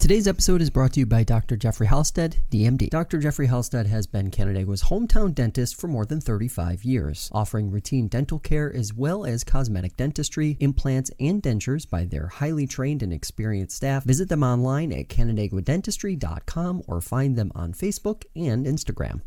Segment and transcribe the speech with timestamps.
[0.00, 1.58] Today's episode is brought to you by Dr.
[1.58, 2.88] Jeffrey Halstead, DMD.
[2.88, 3.18] Dr.
[3.18, 8.38] Jeffrey Halstead has been Canandaigua's hometown dentist for more than 35 years, offering routine dental
[8.38, 13.76] care as well as cosmetic dentistry, implants, and dentures by their highly trained and experienced
[13.76, 14.02] staff.
[14.04, 19.20] Visit them online at canandaiguadentistry.com or find them on Facebook and Instagram.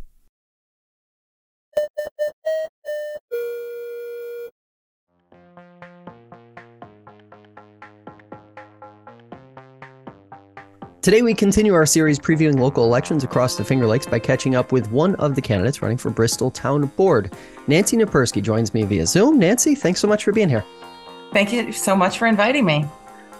[11.03, 14.71] Today, we continue our series previewing local elections across the Finger Lakes by catching up
[14.71, 17.33] with one of the candidates running for Bristol Town Board.
[17.67, 19.37] Nancy Napurski joins me via Zoom.
[19.37, 20.63] Nancy, thanks so much for being here.
[21.33, 22.85] Thank you so much for inviting me.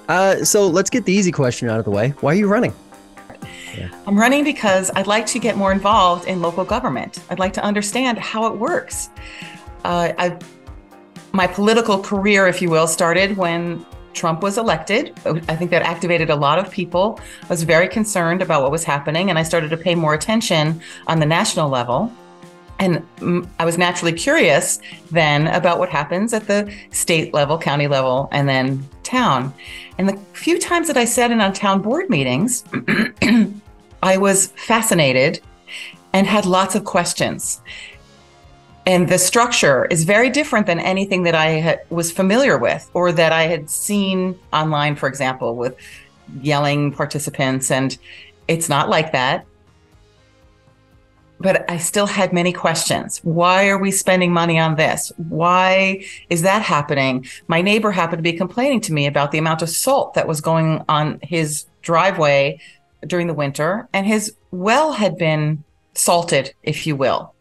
[0.09, 2.09] Uh, so let's get the easy question out of the way.
[2.19, 2.73] Why are you running?
[3.77, 3.87] Yeah.
[4.07, 7.21] I'm running because I'd like to get more involved in local government.
[7.29, 9.09] I'd like to understand how it works.
[9.85, 10.37] Uh, I,
[11.31, 15.17] my political career, if you will, started when Trump was elected.
[15.25, 17.19] I think that activated a lot of people.
[17.43, 20.81] I was very concerned about what was happening, and I started to pay more attention
[21.07, 22.11] on the national level.
[22.79, 23.05] And
[23.59, 24.79] I was naturally curious
[25.11, 29.53] then about what happens at the state level, county level, and then town.
[29.97, 32.63] And the few times that I sat in on town board meetings,
[34.03, 35.39] I was fascinated
[36.13, 37.61] and had lots of questions
[38.85, 43.31] and the structure is very different than anything that I was familiar with or that
[43.31, 45.75] I had seen online, for example, with
[46.41, 47.71] yelling participants.
[47.71, 47.97] And
[48.47, 49.45] it's not like that.
[51.39, 53.19] But I still had many questions.
[53.23, 55.11] Why are we spending money on this?
[55.17, 57.25] Why is that happening?
[57.47, 60.41] My neighbor happened to be complaining to me about the amount of salt that was
[60.41, 62.59] going on his driveway
[63.05, 67.32] during the winter, and his well had been salted, if you will.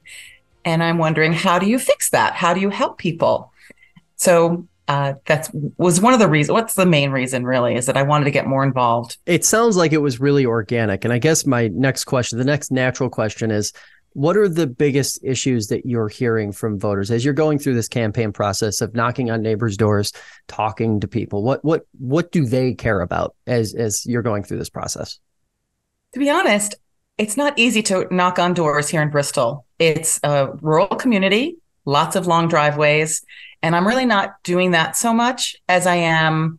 [0.65, 2.35] And I'm wondering, how do you fix that?
[2.35, 3.53] How do you help people?
[4.17, 6.53] So uh, that was one of the reasons.
[6.53, 9.19] What's the main reason, really, is that I wanted to get more involved.
[9.27, 11.05] It sounds like it was really organic.
[11.05, 13.73] And I guess my next question, the next natural question is
[14.15, 17.89] what are the biggest issues that you're hearing from voters as you're going through this
[17.89, 20.13] campaign process of knocking on neighbors' doors,
[20.48, 21.42] talking to people?
[21.42, 25.19] What what what do they care about as as you're going through this process?
[26.13, 26.75] To be honest,
[27.18, 29.67] it's not easy to knock on doors here in Bristol.
[29.78, 33.24] It's a rural community, lots of long driveways,
[33.62, 36.58] and I'm really not doing that so much as I am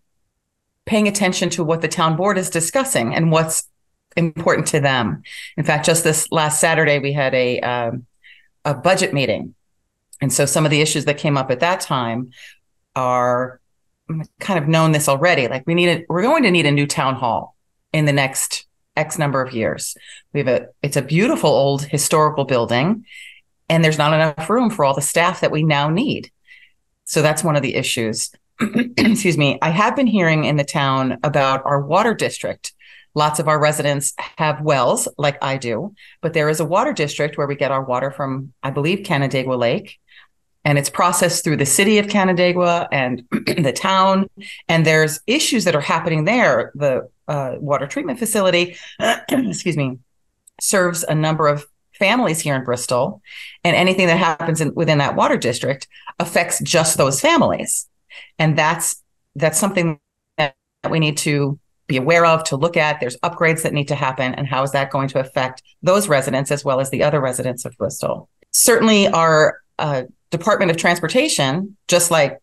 [0.86, 3.68] paying attention to what the town board is discussing and what's
[4.16, 5.24] important to them.
[5.58, 8.06] In fact, just this last Saturday, we had a um,
[8.64, 9.56] a budget meeting,
[10.22, 12.32] and so some of the issues that came up at that time
[12.96, 13.60] are
[14.40, 15.48] kind of known this already.
[15.48, 17.56] Like we need a, we're going to need a new town hall
[17.92, 19.96] in the next X number of years.
[20.34, 23.06] We have a it's a beautiful old historical building
[23.70, 26.32] and there's not enough room for all the staff that we now need.
[27.06, 28.32] So that's one of the issues.
[28.98, 29.58] Excuse me.
[29.62, 32.74] I have been hearing in the town about our water district.
[33.16, 37.38] Lots of our residents have wells like I do, but there is a water district
[37.38, 40.00] where we get our water from, I believe, Canandaigua Lake.
[40.66, 44.30] And it's processed through the city of Canandaigua and the town.
[44.70, 46.72] And there's issues that are happening there.
[46.76, 48.78] The uh, water treatment facility,
[49.30, 50.00] excuse me,
[50.62, 53.22] serves a number of families here in Bristol,
[53.64, 55.88] and anything that happens in, within that water district
[56.20, 57.88] affects just those families,
[58.40, 59.02] and that's
[59.36, 60.00] that's something
[60.38, 60.56] that
[60.90, 63.00] we need to be aware of to look at.
[63.00, 66.52] There's upgrades that need to happen, and how is that going to affect those residents
[66.52, 68.30] as well as the other residents of Bristol?
[68.52, 70.04] Certainly, our uh,
[70.38, 72.40] Department of Transportation, just like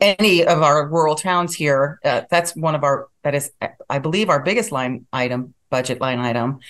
[0.00, 3.50] any of our rural towns here, uh, that's one of our that is,
[3.90, 6.60] I believe, our biggest line item, budget line item.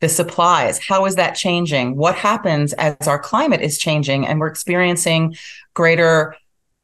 [0.00, 1.96] The supplies, how is that changing?
[1.96, 5.36] What happens as our climate is changing and we're experiencing
[5.74, 6.36] greater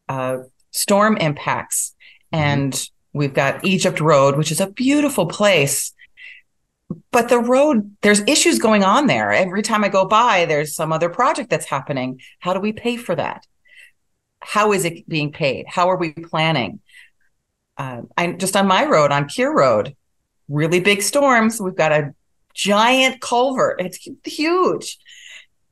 [0.09, 0.39] uh,
[0.73, 1.95] storm impacts?
[2.33, 2.45] Mm-hmm.
[2.45, 5.93] And we've got Egypt Road, which is a beautiful place
[7.11, 10.93] but the road there's issues going on there every time i go by there's some
[10.93, 13.47] other project that's happening how do we pay for that
[14.41, 16.81] how is it being paid how are we planning
[17.77, 19.97] uh, I just on my road on Keir Road,
[20.49, 21.61] really big storms.
[21.61, 22.15] We've got a
[22.55, 23.81] giant culvert.
[23.81, 24.99] It's huge.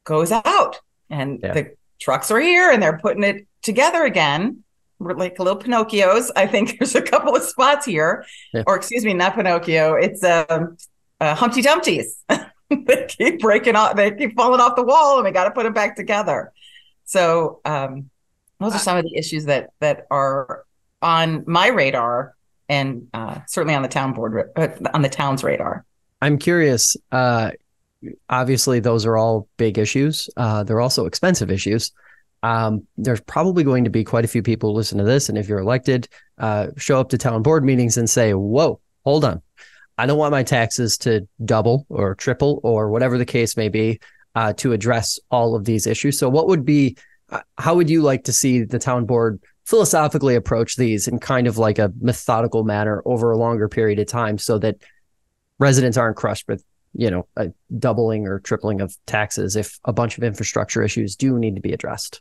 [0.04, 0.80] Goes out,
[1.10, 1.52] and yeah.
[1.52, 4.64] the trucks are here, and they're putting it together again.
[4.98, 6.30] We're like little Pinocchios.
[6.34, 8.64] I think there's a couple of spots here, yeah.
[8.66, 9.94] or excuse me, not Pinocchio.
[9.94, 10.76] It's um,
[11.22, 12.24] uh, Humpty Dumpty's.
[12.68, 13.94] they keep breaking off.
[13.94, 16.52] They keep falling off the wall, and we got to put them back together.
[17.04, 18.10] So um,
[18.58, 20.64] those are some of the issues that that are
[21.00, 22.34] on my radar
[22.68, 25.84] and uh, certainly on the town board uh, on the town's radar.
[26.20, 26.96] I'm curious.
[27.12, 27.52] Uh,
[28.28, 30.28] obviously, those are all big issues.
[30.36, 31.92] Uh, they're also expensive issues.
[32.42, 35.38] Um, there's probably going to be quite a few people who listen to this, and
[35.38, 36.08] if you're elected,
[36.38, 39.40] uh, show up to town board meetings and say, "Whoa, hold on."
[39.98, 44.00] I don't want my taxes to double or triple or whatever the case may be
[44.34, 46.18] uh, to address all of these issues.
[46.18, 46.96] So, what would be,
[47.30, 51.46] uh, how would you like to see the town board philosophically approach these in kind
[51.46, 54.76] of like a methodical manner over a longer period of time so that
[55.58, 57.48] residents aren't crushed with, you know, a
[57.78, 61.72] doubling or tripling of taxes if a bunch of infrastructure issues do need to be
[61.72, 62.20] addressed?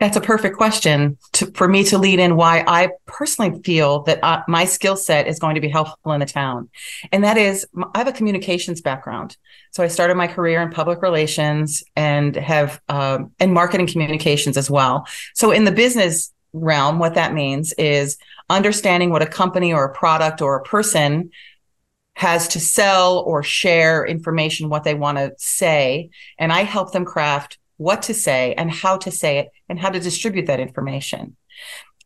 [0.00, 4.22] That's a perfect question to, for me to lead in why I personally feel that
[4.22, 6.68] uh, my skill set is going to be helpful in the town.
[7.10, 9.36] And that is, I have a communications background.
[9.72, 14.70] So I started my career in public relations and have, um, and marketing communications as
[14.70, 15.06] well.
[15.34, 18.18] So in the business realm, what that means is
[18.48, 21.30] understanding what a company or a product or a person
[22.14, 26.10] has to sell or share information, what they want to say.
[26.38, 29.90] And I help them craft what to say and how to say it and how
[29.90, 31.36] to distribute that information.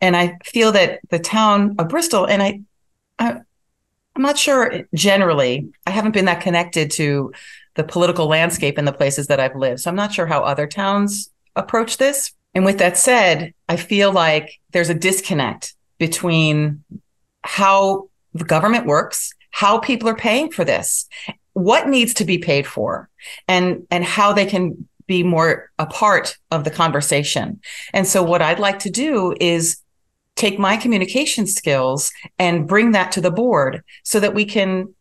[0.01, 2.61] And I feel that the town of Bristol, and I,
[3.19, 3.41] I
[4.15, 7.33] I'm not sure generally, I haven't been that connected to
[7.75, 9.81] the political landscape in the places that I've lived.
[9.81, 12.33] So I'm not sure how other towns approach this.
[12.55, 16.85] And with that said, I feel like there's a disconnect between
[17.43, 21.09] how the government works, how people are paying for this,
[21.55, 23.09] what needs to be paid for,
[23.49, 27.61] and and how they can be more a part of the conversation.
[27.93, 29.77] And so, what I'd like to do is
[30.37, 34.95] take my communication skills and bring that to the board so that we can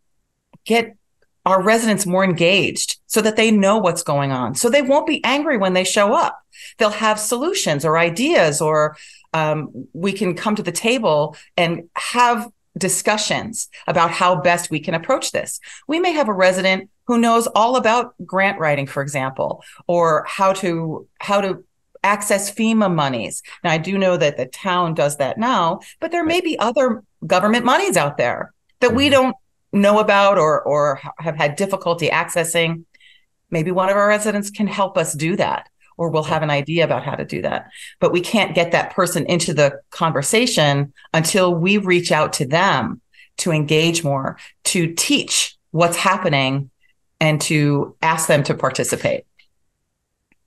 [0.66, 0.98] get
[1.46, 4.54] our residents more engaged so that they know what's going on.
[4.54, 6.40] So they won't be angry when they show up.
[6.78, 8.98] They'll have solutions or ideas, or
[9.34, 14.94] um, we can come to the table and have discussions about how best we can
[14.94, 15.60] approach this.
[15.88, 20.54] We may have a resident who knows all about grant writing, for example, or how
[20.54, 21.64] to how to
[22.04, 23.44] access FEMA monies.
[23.64, 27.04] Now, I do know that the town does that now, but there may be other
[27.26, 29.14] government monies out there that we mm-hmm.
[29.14, 29.36] don't
[29.74, 32.86] know about or or have had difficulty accessing.
[33.50, 35.68] Maybe one of our residents can help us do that
[36.02, 37.70] or we'll have an idea about how to do that.
[38.00, 43.02] But we can't get that person into the conversation until we reach out to them
[43.38, 46.72] to engage more, to teach what's happening
[47.20, 49.26] and to ask them to participate.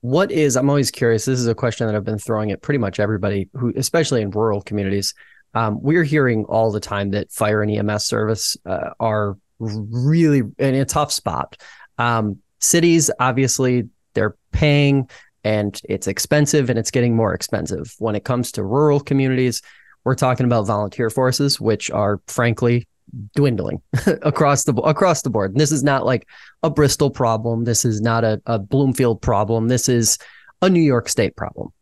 [0.00, 1.24] What is, I'm always curious.
[1.24, 4.30] This is a question that I've been throwing at pretty much everybody who, especially in
[4.30, 5.14] rural communities.
[5.54, 10.74] Um, we're hearing all the time that fire and EMS service uh, are really in
[10.74, 11.62] a tough spot.
[11.96, 15.08] Um, cities, obviously, they're paying
[15.44, 17.94] and it's expensive and it's getting more expensive.
[17.98, 19.62] When it comes to rural communities,
[20.04, 22.88] we're talking about volunteer forces, which are frankly
[23.36, 23.82] dwindling
[24.22, 25.52] across the across the board.
[25.52, 26.26] And this is not like
[26.62, 27.64] a Bristol problem.
[27.64, 29.68] This is not a, a Bloomfield problem.
[29.68, 30.18] This is
[30.62, 31.72] a New York State problem.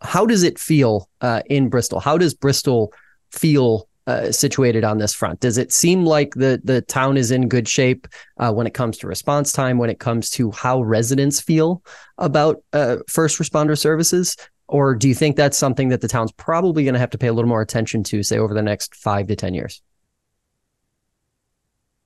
[0.00, 2.00] How does it feel uh, in Bristol?
[2.00, 2.92] How does Bristol
[3.30, 5.40] feel uh, situated on this front?
[5.40, 8.06] Does it seem like the the town is in good shape
[8.38, 11.82] uh, when it comes to response time, when it comes to how residents feel
[12.18, 14.36] about uh, first responder services?
[14.68, 17.28] Or do you think that's something that the town's probably going to have to pay
[17.28, 19.80] a little more attention to, say, over the next five to 10 years?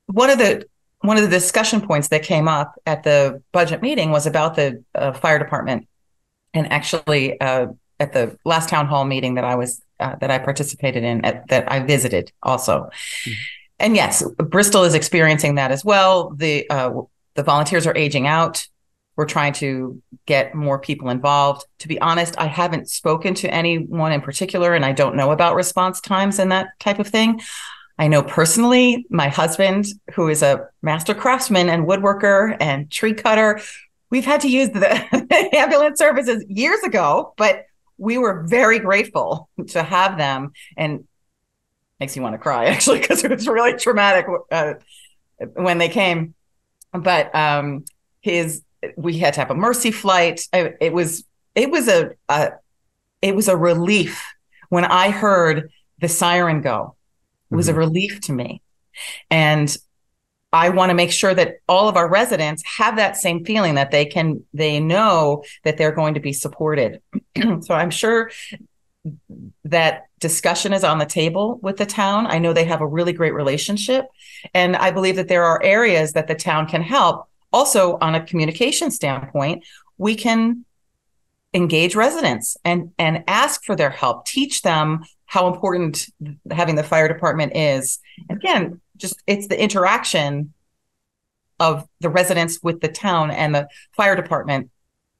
[0.06, 0.66] One of the
[1.02, 4.84] one of the discussion points that came up at the budget meeting was about the
[4.94, 5.88] uh, fire department,
[6.52, 7.68] and actually uh,
[7.98, 11.48] at the last town hall meeting that I was uh, that I participated in at,
[11.48, 12.90] that I visited also.
[13.24, 13.32] Mm-hmm.
[13.80, 16.30] And yes, Bristol is experiencing that as well.
[16.30, 16.92] The uh,
[17.34, 18.66] the volunteers are aging out.
[19.16, 21.64] We're trying to get more people involved.
[21.80, 25.54] To be honest, I haven't spoken to anyone in particular, and I don't know about
[25.54, 27.40] response times and that type of thing.
[27.98, 33.60] I know personally my husband, who is a master craftsman and woodworker and tree cutter,
[34.10, 37.66] we've had to use the ambulance services years ago, but
[38.00, 40.52] we were very grateful to have them.
[40.76, 41.06] And
[42.00, 44.74] makes you want to cry actually because it was really traumatic uh,
[45.54, 46.34] when they came.
[46.92, 47.84] But um
[48.22, 48.62] his
[48.96, 50.40] we had to have a mercy flight.
[50.52, 52.52] It was it was a, a
[53.22, 54.24] it was a relief.
[54.70, 56.96] When i heard the siren go
[57.50, 57.76] it was mm-hmm.
[57.76, 58.62] a relief to me.
[59.30, 59.76] And
[60.52, 63.90] I want to make sure that all of our residents have that same feeling that
[63.90, 67.00] they can, they know that they're going to be supported.
[67.60, 68.30] so I'm sure
[69.64, 72.26] that discussion is on the table with the town.
[72.26, 74.06] I know they have a really great relationship.
[74.52, 77.26] And I believe that there are areas that the town can help.
[77.52, 79.64] Also, on a communication standpoint,
[79.98, 80.64] we can
[81.52, 86.06] engage residents and and ask for their help teach them how important
[86.50, 90.52] having the fire department is again just it's the interaction
[91.58, 94.70] of the residents with the town and the fire department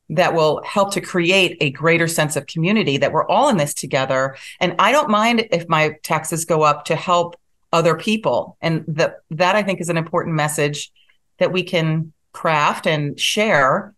[0.08, 3.74] that will help to create a greater sense of community that we're all in this
[3.74, 7.36] together and i don't mind if my taxes go up to help
[7.72, 8.56] other people.
[8.60, 10.90] And that that I think is an important message
[11.38, 13.94] that we can craft and share.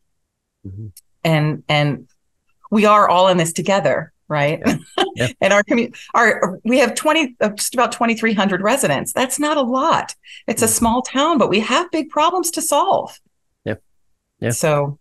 [0.66, 0.88] Mm-hmm.
[1.24, 2.08] And and
[2.70, 4.60] we are all in this together, right?
[4.64, 4.76] Yeah.
[5.14, 5.28] Yeah.
[5.40, 9.12] and our community, our we have twenty, uh, just about twenty three hundred residents.
[9.12, 10.14] That's not a lot.
[10.48, 13.20] It's a small town, but we have big problems to solve.
[13.64, 13.74] Yeah,
[14.40, 14.50] yeah.
[14.50, 14.98] So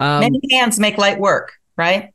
[0.00, 2.10] um, many hands make light work, right?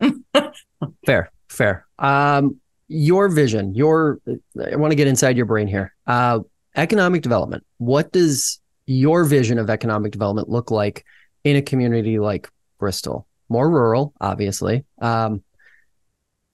[1.06, 1.86] fair, fair.
[2.00, 5.94] Um, your vision, your I want to get inside your brain here.
[6.08, 6.40] Uh,
[6.76, 7.66] economic development.
[7.78, 11.06] What does your vision of economic development look like
[11.44, 12.50] in a community like
[12.80, 13.28] Bristol?
[13.50, 14.86] More rural, obviously.
[15.00, 15.44] Um,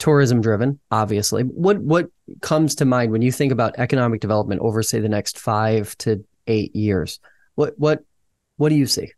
[0.03, 1.43] tourism driven, obviously.
[1.43, 2.09] What what
[2.41, 6.25] comes to mind when you think about economic development over, say, the next five to
[6.45, 7.21] eight years?
[7.55, 8.03] What what
[8.57, 9.13] what do you see?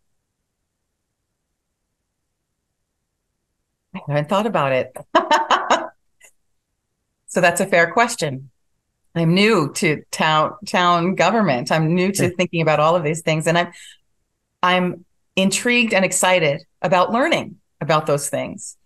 [3.95, 4.95] I haven't thought about it.
[7.25, 8.51] so that's a fair question.
[9.15, 11.71] I'm new to town town government.
[11.71, 13.71] I'm new to thinking about all of these things, and I'm
[14.61, 15.03] I'm
[15.35, 18.77] intrigued and excited about learning about those things.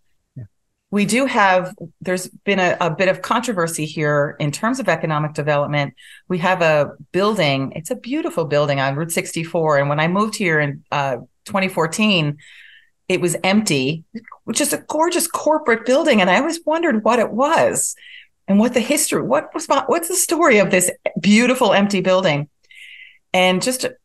[0.91, 1.75] We do have.
[2.01, 5.93] There's been a, a bit of controversy here in terms of economic development.
[6.27, 7.73] We have a building.
[7.75, 12.37] It's a beautiful building on Route 64, and when I moved here in uh, 2014,
[13.07, 14.03] it was empty,
[14.45, 17.95] which is a gorgeous corporate building, and I always wondered what it was
[18.47, 22.49] and what the history, what was what's the story of this beautiful empty building?
[23.31, 23.95] And just a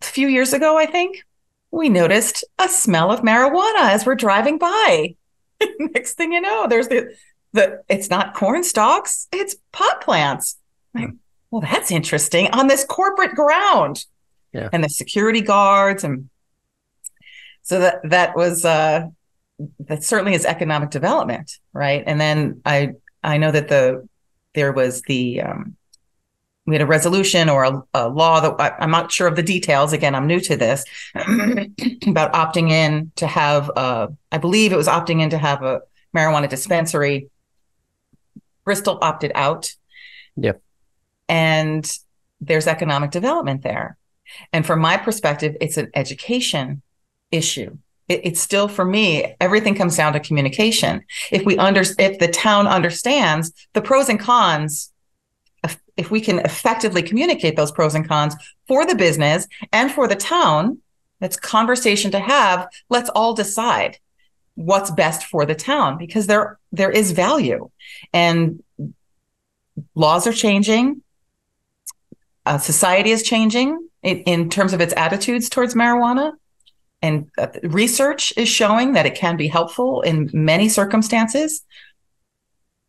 [0.00, 1.24] few years ago, I think
[1.70, 5.16] we noticed a smell of marijuana as we're driving by.
[5.78, 7.14] Next thing you know, there's the
[7.52, 10.58] the it's not corn stalks, it's pot plants.
[10.94, 11.10] Like,
[11.50, 14.04] well, that's interesting on this corporate ground.
[14.52, 14.68] Yeah.
[14.72, 16.30] And the security guards and
[17.62, 19.08] so that that was uh
[19.80, 22.02] that certainly is economic development, right?
[22.06, 24.08] And then I I know that the
[24.54, 25.76] there was the um,
[26.68, 29.42] we had a resolution or a, a law that I, am not sure of the
[29.42, 29.92] details.
[29.92, 30.84] Again, I'm new to this
[31.14, 33.70] about opting in to have.
[33.74, 35.80] Uh, I believe it was opting in to have a
[36.14, 37.30] marijuana dispensary.
[38.64, 39.74] Bristol opted out.
[40.36, 40.62] Yep.
[41.28, 41.90] And
[42.40, 43.96] there's economic development there.
[44.52, 46.82] And from my perspective, it's an education
[47.30, 47.76] issue
[48.08, 52.28] it, it's still for me everything comes down to communication if we under if the
[52.28, 54.92] town understands the pros and cons
[55.96, 58.34] if we can effectively communicate those pros and cons
[58.66, 60.78] for the business and for the town
[61.20, 62.68] that's conversation to have.
[62.88, 63.98] Let's all decide
[64.54, 67.70] what's best for the town because there there is value.
[68.12, 68.62] And
[69.94, 71.02] laws are changing.
[72.46, 76.32] Uh, society is changing in, in terms of its attitudes towards marijuana.
[77.02, 81.64] And uh, research is showing that it can be helpful in many circumstances.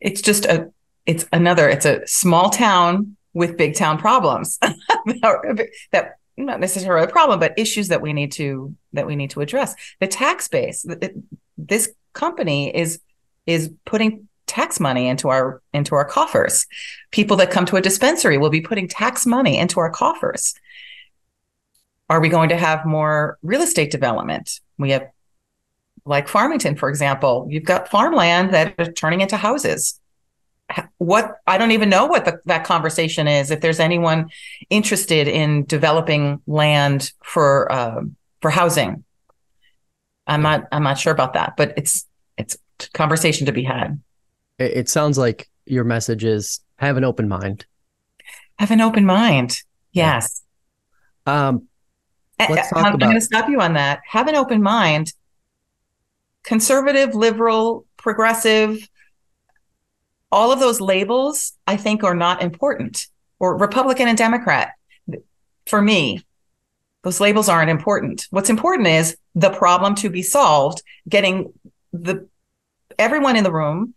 [0.00, 0.72] It's just a
[1.06, 4.58] it's another it's a small town with big town problems
[5.06, 9.40] that not necessarily a problem but issues that we need to that we need to
[9.40, 10.84] address the tax base
[11.58, 13.00] this company is
[13.46, 16.66] is putting tax money into our into our coffers
[17.10, 20.54] people that come to a dispensary will be putting tax money into our coffers
[22.10, 24.58] are we going to have more real estate development?
[24.76, 25.08] We have,
[26.04, 29.98] like Farmington, for example, you've got farmland that are turning into houses.
[30.98, 33.50] What I don't even know what the, that conversation is.
[33.50, 34.30] If there's anyone
[34.68, 38.02] interested in developing land for uh,
[38.40, 39.04] for housing,
[40.26, 42.56] I'm not I'm not sure about that, but it's it's
[42.94, 44.00] conversation to be had.
[44.58, 47.66] It sounds like your message is have an open mind.
[48.58, 49.62] Have an open mind.
[49.92, 50.42] Yes.
[51.26, 51.66] Um,
[52.38, 54.00] Let's talk I'm, about- I'm going to stop you on that.
[54.06, 55.12] Have an open mind.
[56.42, 58.88] Conservative, liberal, progressive,
[60.32, 63.06] all of those labels, I think, are not important.
[63.38, 64.72] Or Republican and Democrat.
[65.66, 66.22] For me,
[67.02, 68.26] those labels aren't important.
[68.30, 71.52] What's important is the problem to be solved, getting
[71.92, 72.28] the
[72.98, 73.94] everyone in the room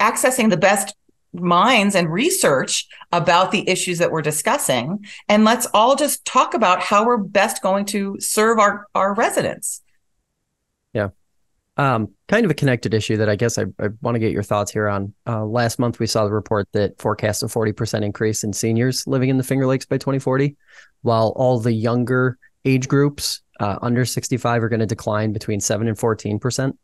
[0.00, 0.94] accessing the best
[1.32, 6.80] minds and research about the issues that we're discussing and let's all just talk about
[6.80, 9.82] how we're best going to serve our our residents
[11.80, 14.42] um, kind of a connected issue that i guess i, I want to get your
[14.42, 18.44] thoughts here on uh, last month we saw the report that forecast a 40% increase
[18.44, 20.56] in seniors living in the finger lakes by 2040
[21.02, 25.88] while all the younger age groups uh, under 65 are going to decline between 7
[25.88, 26.76] and 14%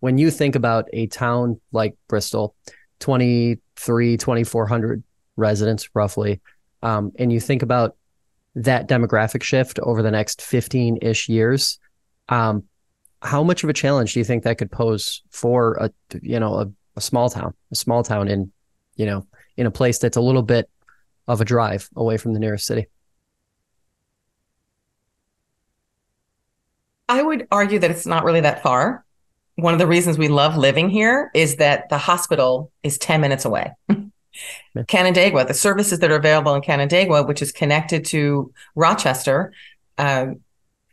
[0.00, 2.54] when you think about a town like bristol
[3.00, 5.02] 23, 2400
[5.36, 6.40] residents roughly.
[6.82, 7.96] Um, and you think about
[8.54, 11.78] that demographic shift over the next 15 ish years,
[12.28, 12.64] um,
[13.22, 15.90] how much of a challenge do you think that could pose for a,
[16.22, 18.50] you know, a, a small town, a small town in,
[18.96, 20.68] you know, in a place that's a little bit
[21.28, 22.86] of a drive away from the nearest city?
[27.08, 29.04] I would argue that it's not really that far.
[29.56, 33.44] One of the reasons we love living here is that the hospital is 10 minutes
[33.44, 33.72] away.
[34.86, 39.52] Canandaigua, the services that are available in Canandaigua, which is connected to Rochester,
[39.98, 40.28] uh,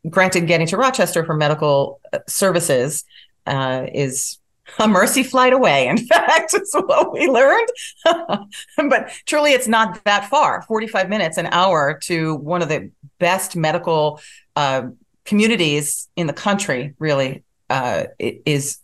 [0.10, 3.04] granted, getting to Rochester for medical uh, services
[3.46, 4.40] uh, is
[4.80, 5.88] a mercy flight away.
[5.88, 7.68] In fact, is what we learned.
[8.90, 13.56] but truly, it's not that far 45 minutes, an hour to one of the best
[13.56, 14.20] medical
[14.56, 14.84] uh,
[15.26, 18.80] communities in the country, really, uh, is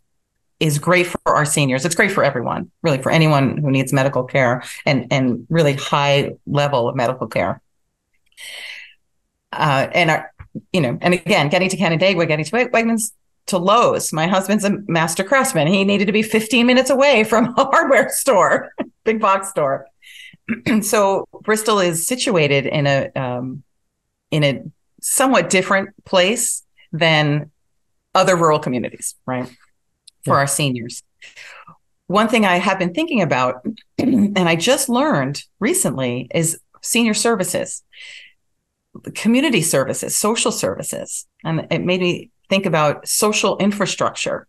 [0.60, 1.84] is great for our seniors.
[1.84, 6.32] It's great for everyone, really, for anyone who needs medical care and and really high
[6.46, 7.62] level of medical care.
[9.51, 10.33] Uh, and our,
[10.72, 13.12] you know, and again, getting to Canandaigua, getting to Wegmans,
[13.48, 14.13] to Lowe's.
[14.13, 15.67] My husband's a master craftsman.
[15.67, 18.72] He needed to be 15 minutes away from a hardware store,
[19.03, 19.88] big box store.
[20.81, 23.63] so Bristol is situated in a um,
[24.31, 24.63] in a
[25.01, 27.51] somewhat different place than
[28.15, 29.48] other rural communities, right?
[30.25, 30.39] For yeah.
[30.39, 31.03] our seniors.
[32.07, 33.65] One thing I have been thinking about,
[33.98, 37.83] and I just learned recently, is senior services,
[39.13, 41.25] community services, social services.
[41.43, 44.47] And it made me think about social infrastructure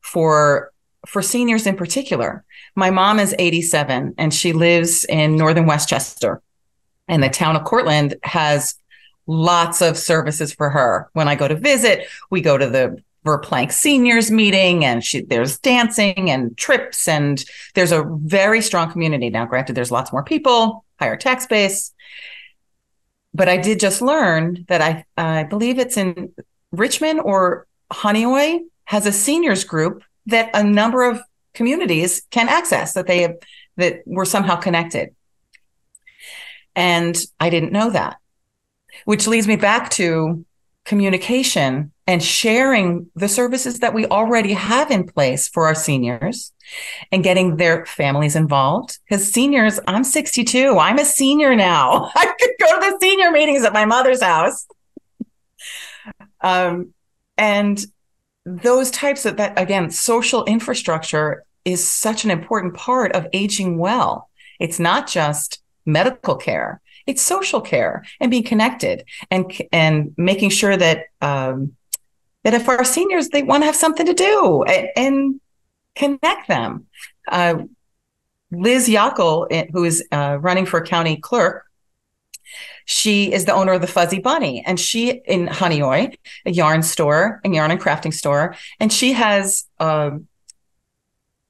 [0.00, 0.72] for
[1.06, 2.44] for seniors in particular.
[2.76, 6.42] My mom is 87 and she lives in northern Westchester.
[7.08, 8.74] And the town of Cortlandt has
[9.26, 11.08] lots of services for her.
[11.14, 15.58] When I go to visit, we go to the Verplanck seniors meeting and she, there's
[15.58, 19.30] dancing and trips and there's a very strong community.
[19.30, 21.92] Now, granted, there's lots more people, higher tax base.
[23.32, 26.32] But I did just learn that I, I believe it's in
[26.72, 31.20] Richmond or Honeoye has a seniors group that a number of
[31.54, 33.34] communities can access that they have
[33.76, 35.14] that were somehow connected.
[36.76, 38.18] And I didn't know that,
[39.04, 40.44] which leads me back to
[40.84, 46.52] communication and sharing the services that we already have in place for our seniors
[47.12, 48.98] and getting their families involved.
[49.04, 52.10] Because seniors, I'm 62, I'm a senior now.
[52.16, 54.66] I could go to the senior meetings at my mother's house.
[56.40, 56.94] Um,
[57.38, 57.80] and
[58.44, 64.28] those types of that, again, social infrastructure is such an important part of aging well.
[64.58, 70.76] It's not just medical care, it's social care and being connected and, and making sure
[70.76, 71.76] that, um,
[72.44, 75.40] that if our seniors, they want to have something to do and, and
[75.94, 76.86] connect them.
[77.30, 77.62] Uh,
[78.50, 81.64] Liz Yockel, eh, who is uh, running for county clerk,
[82.84, 87.40] she is the owner of the Fuzzy Bunny, and she in Honeoye, a yarn store,
[87.44, 89.66] and yarn and crafting store, and she has.
[89.78, 90.26] Um,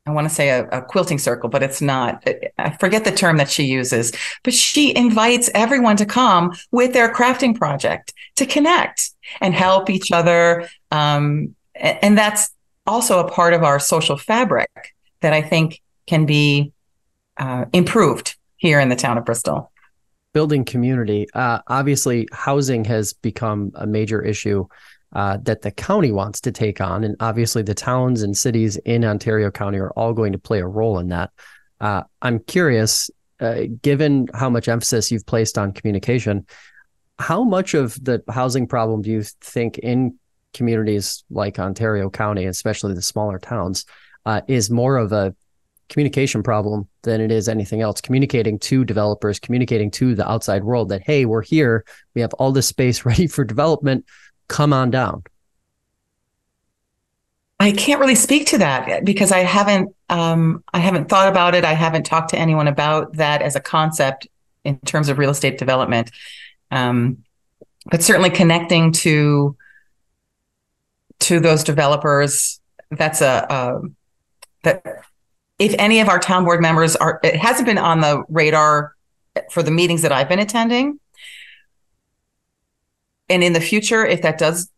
[0.07, 2.27] I want to say a, a, quilting circle, but it's not.
[2.59, 7.13] I forget the term that she uses, but she invites everyone to come with their
[7.13, 9.11] crafting project to connect
[9.41, 10.69] and help each other.
[10.91, 12.51] Um, and that's
[12.87, 14.71] also a part of our social fabric
[15.21, 16.73] that I think can be
[17.37, 19.71] uh, improved here in the town of Bristol
[20.33, 21.27] building community.
[21.35, 24.67] Uh, obviously, housing has become a major issue
[25.13, 29.05] uh, that the county wants to take on, and obviously, the towns and cities in
[29.05, 31.31] Ontario County are all going to play a role in that.
[31.81, 36.47] Uh, I'm curious, uh, given how much emphasis you've placed on communication,
[37.19, 40.19] how much of the housing problem do you think in
[40.55, 43.85] communities like Ontario County, especially the smaller towns,
[44.27, 45.35] uh, is more of a
[45.89, 48.01] communication problem than it is anything else.
[48.01, 51.85] Communicating to developers, communicating to the outside world that, hey, we're here.
[52.15, 54.07] We have all this space ready for development.
[54.51, 55.23] Come on down.
[57.61, 61.65] I can't really speak to that because I haven't um, I haven't thought about it.
[61.65, 64.27] I haven't talked to anyone about that as a concept
[64.65, 66.11] in terms of real estate development.
[66.73, 67.19] Um,
[67.87, 69.57] but certainly connecting to
[71.21, 72.61] to those developers,
[72.91, 73.81] that's a, a
[74.65, 75.05] that
[75.61, 78.97] if any of our town board members are, it hasn't been on the radar
[79.53, 80.99] for the meetings that I've been attending.
[83.31, 84.69] And in the future, if that does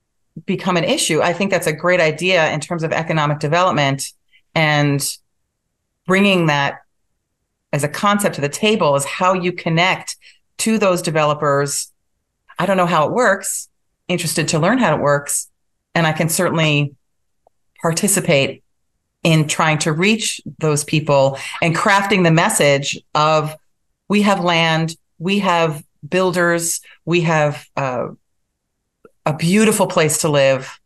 [0.46, 4.12] become an issue, I think that's a great idea in terms of economic development
[4.54, 5.02] and
[6.06, 6.82] bringing that
[7.72, 10.16] as a concept to the table is how you connect
[10.58, 11.90] to those developers.
[12.58, 13.68] I don't know how it works,
[14.08, 15.50] interested to learn how it works.
[15.94, 16.94] And I can certainly
[17.80, 18.62] participate
[19.22, 23.56] in trying to reach those people and crafting the message of
[24.08, 28.08] we have land, we have builders, we have uh,
[29.26, 30.78] a beautiful place to live.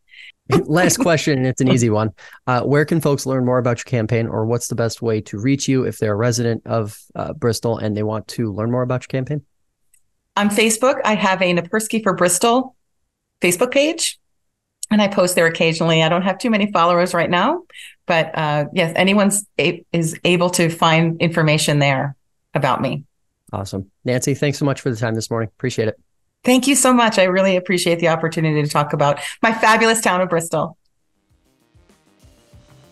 [0.49, 2.13] Last question, and it's an easy one.
[2.45, 5.39] Uh, where can folks learn more about your campaign, or what's the best way to
[5.39, 8.81] reach you if they're a resident of uh, Bristol and they want to learn more
[8.81, 9.43] about your campaign?
[10.35, 12.75] On Facebook, I have a Napurski for Bristol
[13.41, 14.19] Facebook page,
[14.89, 16.01] and I post there occasionally.
[16.03, 17.63] I don't have too many followers right now,
[18.05, 22.15] but uh, yes, anyone's a- is able to find information there
[22.53, 23.03] about me.
[23.51, 24.33] Awesome, Nancy.
[24.33, 25.49] Thanks so much for the time this morning.
[25.57, 25.99] Appreciate it.
[26.47, 27.19] Thank you so much.
[27.19, 30.77] I really appreciate the opportunity to talk about my fabulous town of Bristol.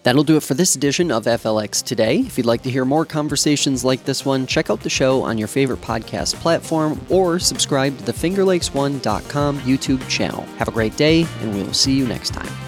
[0.03, 2.17] That'll do it for this edition of FLX Today.
[2.17, 5.37] If you'd like to hear more conversations like this one, check out the show on
[5.37, 10.41] your favorite podcast platform or subscribe to the FingerLakes1.com YouTube channel.
[10.57, 12.64] Have a great day, and we will see you next time.